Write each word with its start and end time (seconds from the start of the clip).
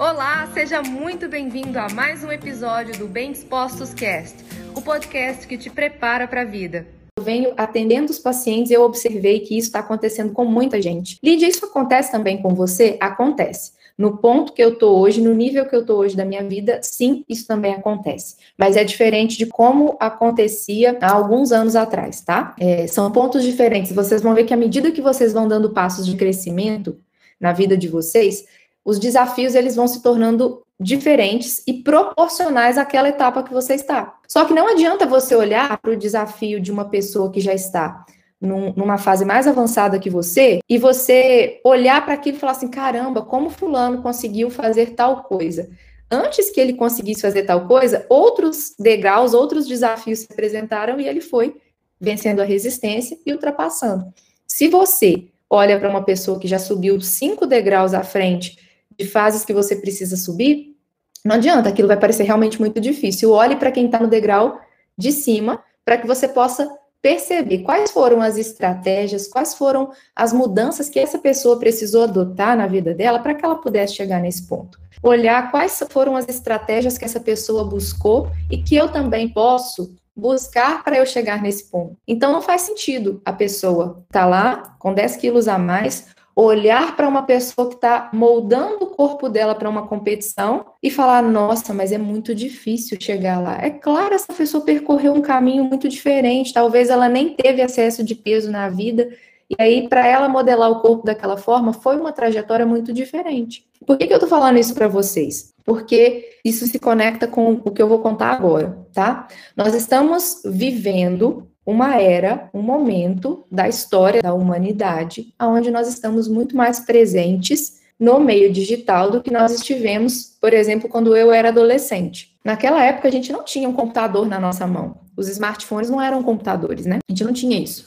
Olá, 0.00 0.48
seja 0.54 0.80
muito 0.80 1.28
bem-vindo 1.28 1.78
a 1.78 1.86
mais 1.90 2.24
um 2.24 2.32
episódio 2.32 2.98
do 2.98 3.06
Bem 3.06 3.32
Dispostos 3.32 3.92
Cast, 3.92 4.34
o 4.74 4.80
podcast 4.80 5.46
que 5.46 5.58
te 5.58 5.68
prepara 5.68 6.26
para 6.26 6.40
a 6.40 6.44
vida. 6.46 6.86
Eu 7.18 7.22
venho 7.22 7.52
atendendo 7.54 8.10
os 8.10 8.18
pacientes 8.18 8.70
e 8.70 8.74
eu 8.74 8.80
observei 8.80 9.40
que 9.40 9.58
isso 9.58 9.68
está 9.68 9.80
acontecendo 9.80 10.32
com 10.32 10.46
muita 10.46 10.80
gente. 10.80 11.18
Lídia, 11.22 11.46
isso 11.46 11.66
acontece 11.66 12.10
também 12.10 12.40
com 12.40 12.54
você? 12.54 12.96
Acontece. 12.98 13.72
No 13.98 14.16
ponto 14.16 14.54
que 14.54 14.62
eu 14.62 14.72
estou 14.72 14.98
hoje, 14.98 15.20
no 15.20 15.34
nível 15.34 15.66
que 15.66 15.76
eu 15.76 15.82
estou 15.82 15.98
hoje 15.98 16.16
da 16.16 16.24
minha 16.24 16.42
vida, 16.44 16.80
sim, 16.82 17.22
isso 17.28 17.46
também 17.46 17.74
acontece. 17.74 18.36
Mas 18.56 18.78
é 18.78 18.84
diferente 18.84 19.36
de 19.36 19.44
como 19.44 19.98
acontecia 20.00 20.96
há 20.98 21.12
alguns 21.12 21.52
anos 21.52 21.76
atrás, 21.76 22.22
tá? 22.22 22.54
É, 22.58 22.86
são 22.86 23.12
pontos 23.12 23.44
diferentes. 23.44 23.92
Vocês 23.92 24.22
vão 24.22 24.34
ver 24.34 24.44
que 24.44 24.54
à 24.54 24.56
medida 24.56 24.90
que 24.90 25.02
vocês 25.02 25.34
vão 25.34 25.46
dando 25.46 25.74
passos 25.74 26.06
de 26.06 26.16
crescimento 26.16 26.96
na 27.38 27.52
vida 27.52 27.76
de 27.76 27.88
vocês, 27.88 28.44
os 28.84 28.98
desafios 28.98 29.54
eles 29.54 29.76
vão 29.76 29.86
se 29.86 30.02
tornando 30.02 30.62
diferentes 30.78 31.62
e 31.66 31.74
proporcionais 31.74 32.78
àquela 32.78 33.08
etapa 33.08 33.42
que 33.42 33.52
você 33.52 33.74
está. 33.74 34.18
Só 34.26 34.44
que 34.44 34.54
não 34.54 34.68
adianta 34.68 35.06
você 35.06 35.34
olhar 35.34 35.76
para 35.78 35.90
o 35.90 35.96
desafio 35.96 36.58
de 36.60 36.72
uma 36.72 36.86
pessoa 36.88 37.30
que 37.30 37.40
já 37.40 37.52
está 37.52 38.04
num, 38.40 38.72
numa 38.74 38.96
fase 38.96 39.24
mais 39.24 39.46
avançada 39.46 39.98
que 39.98 40.08
você 40.08 40.60
e 40.66 40.78
você 40.78 41.60
olhar 41.62 42.02
para 42.04 42.14
aquilo 42.14 42.38
e 42.38 42.40
falar 42.40 42.52
assim: 42.52 42.68
caramba, 42.68 43.22
como 43.22 43.50
Fulano 43.50 44.02
conseguiu 44.02 44.48
fazer 44.48 44.94
tal 44.94 45.24
coisa. 45.24 45.68
Antes 46.10 46.50
que 46.50 46.60
ele 46.60 46.72
conseguisse 46.72 47.20
fazer 47.20 47.44
tal 47.44 47.68
coisa, 47.68 48.04
outros 48.08 48.74
degraus, 48.78 49.34
outros 49.34 49.66
desafios 49.68 50.20
se 50.20 50.28
apresentaram 50.30 50.98
e 50.98 51.06
ele 51.06 51.20
foi 51.20 51.54
vencendo 52.00 52.40
a 52.40 52.44
resistência 52.44 53.16
e 53.24 53.32
ultrapassando. 53.32 54.06
Se 54.46 54.66
você 54.66 55.28
olha 55.48 55.78
para 55.78 55.88
uma 55.88 56.02
pessoa 56.02 56.40
que 56.40 56.48
já 56.48 56.58
subiu 56.58 57.00
cinco 57.00 57.46
degraus 57.46 57.92
à 57.92 58.02
frente 58.02 58.56
de 59.00 59.08
fases 59.08 59.44
que 59.44 59.52
você 59.52 59.74
precisa 59.76 60.16
subir, 60.16 60.76
não 61.24 61.36
adianta, 61.36 61.68
aquilo 61.68 61.88
vai 61.88 61.98
parecer 61.98 62.24
realmente 62.24 62.60
muito 62.60 62.80
difícil. 62.80 63.30
Olhe 63.32 63.56
para 63.56 63.70
quem 63.70 63.86
está 63.86 63.98
no 63.98 64.08
degrau 64.08 64.60
de 64.96 65.12
cima, 65.12 65.62
para 65.84 65.98
que 65.98 66.06
você 66.06 66.28
possa 66.28 66.68
perceber 67.02 67.58
quais 67.58 67.90
foram 67.90 68.20
as 68.20 68.36
estratégias, 68.36 69.26
quais 69.26 69.54
foram 69.54 69.90
as 70.14 70.32
mudanças 70.32 70.88
que 70.88 70.98
essa 70.98 71.18
pessoa 71.18 71.58
precisou 71.58 72.04
adotar 72.04 72.56
na 72.56 72.66
vida 72.66 72.92
dela 72.92 73.18
para 73.18 73.34
que 73.34 73.44
ela 73.44 73.56
pudesse 73.56 73.94
chegar 73.94 74.20
nesse 74.20 74.46
ponto. 74.46 74.78
Olhar 75.02 75.50
quais 75.50 75.82
foram 75.88 76.14
as 76.14 76.28
estratégias 76.28 76.98
que 76.98 77.04
essa 77.06 77.20
pessoa 77.20 77.64
buscou 77.64 78.30
e 78.50 78.58
que 78.58 78.76
eu 78.76 78.88
também 78.88 79.28
posso 79.30 79.94
buscar 80.14 80.84
para 80.84 80.98
eu 80.98 81.06
chegar 81.06 81.40
nesse 81.40 81.70
ponto. 81.70 81.96
Então 82.06 82.32
não 82.32 82.42
faz 82.42 82.62
sentido 82.62 83.22
a 83.24 83.32
pessoa 83.32 84.04
estar 84.06 84.20
tá 84.20 84.26
lá 84.26 84.76
com 84.78 84.92
10 84.92 85.16
quilos 85.16 85.48
a 85.48 85.58
mais 85.58 86.08
olhar 86.40 86.96
para 86.96 87.08
uma 87.08 87.22
pessoa 87.22 87.68
que 87.68 87.74
está 87.74 88.10
moldando 88.12 88.84
o 88.84 88.88
corpo 88.88 89.28
dela 89.28 89.54
para 89.54 89.68
uma 89.68 89.86
competição 89.86 90.66
e 90.82 90.90
falar: 90.90 91.22
nossa, 91.22 91.74
mas 91.74 91.92
é 91.92 91.98
muito 91.98 92.34
difícil 92.34 92.96
chegar 93.00 93.40
lá. 93.40 93.58
É 93.60 93.70
claro, 93.70 94.14
essa 94.14 94.32
pessoa 94.32 94.64
percorreu 94.64 95.12
um 95.12 95.22
caminho 95.22 95.64
muito 95.64 95.88
diferente, 95.88 96.52
talvez 96.52 96.90
ela 96.90 97.08
nem 97.08 97.34
teve 97.34 97.62
acesso 97.62 98.02
de 98.04 98.14
peso 98.14 98.50
na 98.50 98.68
vida. 98.68 99.08
E 99.50 99.56
aí, 99.60 99.88
para 99.88 100.06
ela 100.06 100.28
modelar 100.28 100.70
o 100.70 100.80
corpo 100.80 101.04
daquela 101.04 101.36
forma, 101.36 101.72
foi 101.72 101.96
uma 101.96 102.12
trajetória 102.12 102.64
muito 102.64 102.92
diferente. 102.92 103.66
Por 103.84 103.98
que, 103.98 104.06
que 104.06 104.12
eu 104.12 104.18
estou 104.18 104.28
falando 104.28 104.58
isso 104.58 104.72
para 104.72 104.86
vocês? 104.86 105.52
Porque 105.64 106.38
isso 106.44 106.66
se 106.68 106.78
conecta 106.78 107.26
com 107.26 107.60
o 107.64 107.70
que 107.72 107.82
eu 107.82 107.88
vou 107.88 107.98
contar 107.98 108.30
agora, 108.30 108.78
tá? 108.94 109.26
Nós 109.56 109.74
estamos 109.74 110.42
vivendo 110.44 111.49
uma 111.64 112.00
era, 112.00 112.48
um 112.52 112.62
momento 112.62 113.44
da 113.50 113.68
história 113.68 114.22
da 114.22 114.34
humanidade, 114.34 115.34
onde 115.40 115.70
nós 115.70 115.88
estamos 115.88 116.26
muito 116.28 116.56
mais 116.56 116.80
presentes 116.80 117.80
no 117.98 118.18
meio 118.18 118.50
digital 118.50 119.10
do 119.10 119.22
que 119.22 119.30
nós 119.30 119.52
estivemos, 119.52 120.36
por 120.40 120.54
exemplo, 120.54 120.88
quando 120.88 121.14
eu 121.14 121.30
era 121.30 121.50
adolescente. 121.50 122.34
Naquela 122.42 122.82
época 122.82 123.08
a 123.08 123.10
gente 123.10 123.30
não 123.30 123.44
tinha 123.44 123.68
um 123.68 123.74
computador 123.74 124.26
na 124.26 124.40
nossa 124.40 124.66
mão. 124.66 124.96
Os 125.14 125.28
smartphones 125.28 125.90
não 125.90 126.00
eram 126.00 126.22
computadores, 126.22 126.86
né? 126.86 126.98
A 127.06 127.12
gente 127.12 127.24
não 127.24 127.32
tinha 127.32 127.58
isso. 127.60 127.86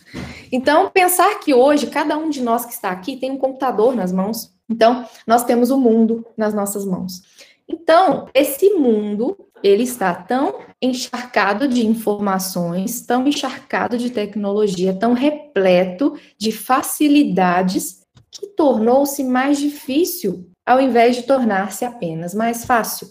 Então, 0.52 0.92
pensar 0.92 1.40
que 1.40 1.52
hoje 1.52 1.88
cada 1.88 2.16
um 2.16 2.30
de 2.30 2.42
nós 2.42 2.64
que 2.64 2.74
está 2.74 2.92
aqui 2.92 3.18
tem 3.18 3.31
um 3.31 3.38
computador 3.38 3.96
nas 3.96 4.12
mãos. 4.12 4.53
Então, 4.70 5.03
nós 5.26 5.44
temos 5.44 5.72
o 5.72 5.80
mundo 5.80 6.24
nas 6.38 6.53
nossas 6.53 6.86
mãos. 6.86 7.24
Então, 7.73 8.28
esse 8.35 8.69
mundo 8.75 9.35
ele 9.63 9.81
está 9.81 10.13
tão 10.13 10.59
encharcado 10.79 11.67
de 11.67 11.88
informações, 11.88 13.01
tão 13.01 13.28
encharcado 13.28 13.97
de 13.97 14.11
tecnologia, 14.11 14.94
tão 14.94 15.13
repleto 15.13 16.16
de 16.38 16.51
facilidades, 16.51 18.03
que 18.29 18.45
tornou-se 18.47 19.23
mais 19.23 19.57
difícil, 19.57 20.47
ao 20.63 20.79
invés 20.79 21.16
de 21.16 21.23
tornar-se 21.23 21.84
apenas 21.84 22.35
mais 22.35 22.63
fácil. 22.63 23.07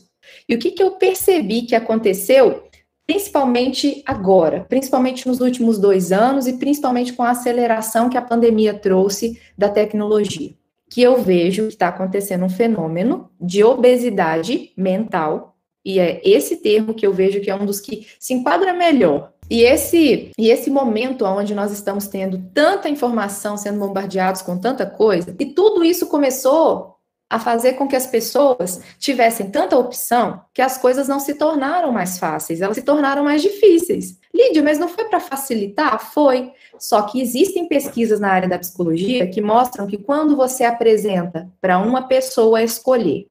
E 0.48 0.54
o 0.54 0.58
que, 0.60 0.70
que 0.70 0.82
eu 0.82 0.92
percebi 0.92 1.62
que 1.62 1.74
aconteceu, 1.74 2.62
principalmente 3.04 4.00
agora, 4.06 4.64
principalmente 4.68 5.26
nos 5.26 5.40
últimos 5.40 5.76
dois 5.76 6.12
anos 6.12 6.46
e 6.46 6.52
principalmente 6.52 7.12
com 7.14 7.24
a 7.24 7.30
aceleração 7.30 8.08
que 8.08 8.16
a 8.16 8.22
pandemia 8.22 8.74
trouxe 8.74 9.40
da 9.58 9.68
tecnologia? 9.68 10.54
Que 10.92 11.00
eu 11.00 11.22
vejo 11.22 11.62
que 11.62 11.72
está 11.72 11.88
acontecendo 11.88 12.44
um 12.44 12.50
fenômeno 12.50 13.30
de 13.40 13.64
obesidade 13.64 14.72
mental 14.76 15.56
e 15.84 15.98
é 15.98 16.20
esse 16.22 16.56
termo 16.56 16.94
que 16.94 17.06
eu 17.06 17.12
vejo 17.12 17.40
que 17.40 17.50
é 17.50 17.54
um 17.54 17.64
dos 17.64 17.80
que 17.80 18.06
se 18.18 18.34
enquadra 18.34 18.72
melhor. 18.72 19.32
E 19.50 19.62
esse, 19.62 20.30
e 20.38 20.50
esse 20.50 20.70
momento 20.70 21.24
onde 21.24 21.54
nós 21.54 21.72
estamos 21.72 22.06
tendo 22.06 22.38
tanta 22.54 22.88
informação, 22.88 23.56
sendo 23.56 23.80
bombardeados 23.80 24.42
com 24.42 24.58
tanta 24.58 24.86
coisa, 24.86 25.34
e 25.38 25.46
tudo 25.46 25.82
isso 25.82 26.06
começou 26.06 26.96
a 27.28 27.38
fazer 27.38 27.72
com 27.72 27.88
que 27.88 27.96
as 27.96 28.06
pessoas 28.06 28.82
tivessem 28.98 29.50
tanta 29.50 29.78
opção 29.78 30.42
que 30.52 30.60
as 30.60 30.76
coisas 30.76 31.08
não 31.08 31.18
se 31.18 31.34
tornaram 31.34 31.90
mais 31.90 32.18
fáceis, 32.18 32.60
elas 32.60 32.76
se 32.76 32.82
tornaram 32.82 33.24
mais 33.24 33.40
difíceis. 33.40 34.18
Lídia, 34.34 34.62
mas 34.62 34.78
não 34.78 34.88
foi 34.88 35.04
para 35.04 35.20
facilitar? 35.20 36.12
Foi. 36.12 36.52
Só 36.78 37.02
que 37.02 37.20
existem 37.20 37.68
pesquisas 37.68 38.18
na 38.18 38.28
área 38.28 38.48
da 38.48 38.58
psicologia 38.58 39.26
que 39.26 39.42
mostram 39.42 39.86
que 39.86 39.98
quando 39.98 40.36
você 40.36 40.64
apresenta 40.64 41.50
para 41.60 41.78
uma 41.78 42.02
pessoa 42.08 42.62
escolher 42.62 43.26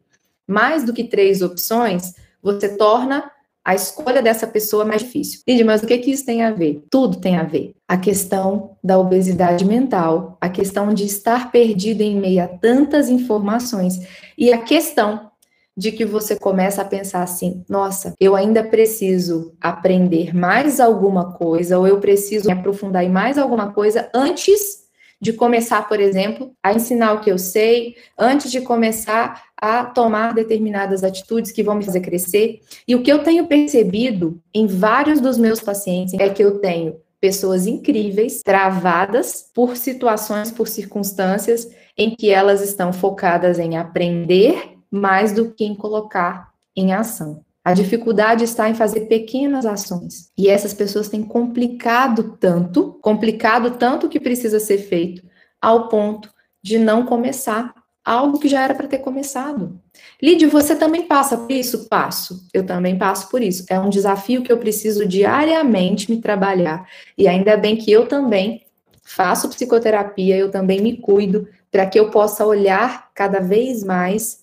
mais 0.48 0.84
do 0.84 0.94
que 0.94 1.04
três 1.04 1.42
opções, 1.42 2.14
você 2.42 2.76
torna 2.78 3.32
a 3.64 3.76
escolha 3.76 4.22
dessa 4.22 4.48
pessoa 4.48 4.84
mais 4.84 5.02
difícil. 5.02 5.42
Lídia, 5.48 5.66
mas 5.66 5.84
o 5.84 5.88
que, 5.88 5.98
que 5.98 6.12
isso 6.12 6.26
tem 6.26 6.44
a 6.44 6.52
ver? 6.52 6.84
Tudo 6.90 7.20
tem 7.20 7.38
a 7.38 7.44
ver. 7.44 7.76
A 7.88 7.96
questão 7.96 8.76
da 8.84 8.98
obesidade 8.98 9.66
mental, 9.66 10.38
a 10.42 10.50
questão 10.50 10.94
de 10.94 11.06
estar 11.06 11.52
perdido 11.52 12.02
em 12.02 12.20
meio 12.20 12.44
a 12.44 12.48
tantas 12.48 13.08
informações 13.10 14.00
e 14.38 14.52
a 14.52 14.58
questão 14.58 15.31
de 15.76 15.92
que 15.92 16.06
você 16.06 16.38
começa 16.38 16.82
a 16.82 16.86
pensar 16.86 17.24
assim: 17.24 17.64
nossa, 17.70 18.14
eu 18.20 18.36
ainda 18.36 18.64
preciso 18.64 19.54
aprender 19.60 20.36
mais 20.36 20.80
alguma 20.80 21.34
coisa, 21.34 21.78
ou 21.78 21.88
eu 21.88 22.00
preciso 22.00 22.48
me 22.48 22.54
aprofundar 22.54 23.04
em 23.04 23.10
mais 23.10 23.38
alguma 23.38 23.72
coisa 23.72 24.10
antes 24.14 24.82
de 25.22 25.34
começar, 25.34 25.88
por 25.88 26.00
exemplo, 26.00 26.52
a 26.64 26.74
ensinar 26.74 27.14
o 27.14 27.22
que 27.22 27.32
eu 27.32 27.38
sei, 27.38 27.96
antes 28.18 28.52
de 28.52 28.60
começar 28.60 29.44
a 29.56 29.86
tomar 29.86 30.34
determinadas 30.34 31.04
atitudes 31.04 31.52
que 31.52 31.62
vão 31.62 31.76
me 31.76 31.86
fazer 31.86 32.02
crescer. 32.02 32.60
E 32.88 32.96
o 32.96 33.04
que 33.04 33.12
eu 33.12 33.20
tenho 33.20 33.46
percebido 33.46 34.42
em 34.52 34.66
vários 34.66 35.22
dos 35.22 35.38
meus 35.38 35.60
pacientes 35.60 36.16
é 36.16 36.28
que 36.28 36.44
eu 36.44 36.60
tenho 36.60 36.96
pessoas 37.20 37.68
incríveis, 37.68 38.42
travadas 38.44 39.46
por 39.54 39.78
situações, 39.78 40.52
por 40.52 40.68
circunstâncias 40.68 41.70
em 41.96 42.16
que 42.16 42.32
elas 42.32 42.64
estão 42.64 42.92
focadas 42.92 43.60
em 43.60 43.78
aprender 43.78 44.81
mais 44.92 45.32
do 45.32 45.52
que 45.52 45.64
em 45.64 45.74
colocar 45.74 46.52
em 46.76 46.94
ação. 46.94 47.44
A 47.64 47.74
dificuldade 47.74 48.44
está 48.44 48.70
em 48.70 48.74
fazer 48.74 49.02
pequenas 49.02 49.66
ações. 49.66 50.32
E 50.38 50.50
essas 50.50 50.74
pessoas 50.74 51.08
têm 51.08 51.24
complicado 51.24 52.36
tanto, 52.40 52.98
complicado 53.02 53.72
tanto 53.72 54.10
que 54.10 54.20
precisa 54.20 54.60
ser 54.60 54.80
feito, 54.80 55.24
ao 55.62 55.88
ponto 55.88 56.30
de 56.62 56.80
não 56.80 57.06
começar 57.06 57.74
algo 58.04 58.40
que 58.40 58.48
já 58.48 58.64
era 58.64 58.74
para 58.74 58.88
ter 58.88 58.98
começado. 58.98 59.80
Lídia, 60.22 60.50
você 60.50 60.76
também 60.76 61.04
passa 61.04 61.38
por 61.38 61.52
isso? 61.52 61.88
Passo. 61.88 62.48
Eu 62.52 62.66
também 62.66 62.98
passo 62.98 63.30
por 63.30 63.44
isso. 63.44 63.64
É 63.70 63.80
um 63.80 63.90
desafio 63.90 64.42
que 64.42 64.52
eu 64.52 64.58
preciso 64.58 65.08
diariamente 65.08 66.10
me 66.10 66.20
trabalhar. 66.20 66.88
E 67.16 67.28
ainda 67.28 67.56
bem 67.56 67.76
que 67.76 67.92
eu 67.92 68.08
também 68.08 68.66
faço 69.04 69.50
psicoterapia, 69.50 70.38
eu 70.38 70.50
também 70.50 70.82
me 70.82 70.98
cuido 70.98 71.48
para 71.72 71.86
que 71.86 72.00
eu 72.00 72.10
possa 72.10 72.46
olhar 72.46 73.12
cada 73.14 73.40
vez 73.40 73.84
mais 73.84 74.41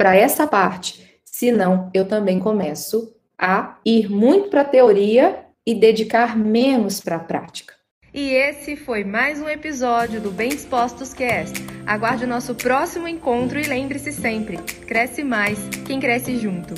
para 0.00 0.16
essa 0.16 0.46
parte 0.46 1.20
senão 1.26 1.90
eu 1.92 2.08
também 2.08 2.38
começo 2.38 3.14
a 3.38 3.78
ir 3.84 4.10
muito 4.10 4.48
para 4.48 4.62
a 4.62 4.64
teoria 4.64 5.44
e 5.66 5.74
dedicar 5.74 6.38
menos 6.38 7.02
para 7.02 7.16
a 7.16 7.20
prática. 7.20 7.74
E 8.12 8.30
esse 8.30 8.76
foi 8.76 9.04
mais 9.04 9.42
um 9.42 9.48
episódio 9.48 10.18
do 10.18 10.30
Bem 10.30 10.48
Dispostos 10.48 11.12
Cast. 11.12 11.54
Aguarde 11.86 12.24
o 12.24 12.26
nosso 12.26 12.54
próximo 12.54 13.06
encontro 13.06 13.60
e 13.60 13.64
lembre-se 13.64 14.10
sempre: 14.10 14.56
cresce 14.86 15.22
mais 15.22 15.58
quem 15.86 16.00
cresce 16.00 16.38
junto. 16.38 16.72